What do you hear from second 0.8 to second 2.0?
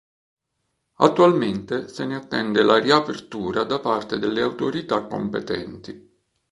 Attualmente